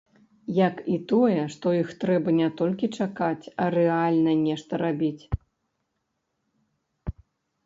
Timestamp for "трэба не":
2.03-2.47